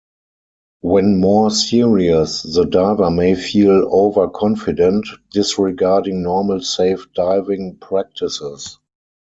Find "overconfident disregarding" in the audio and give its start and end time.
3.93-6.23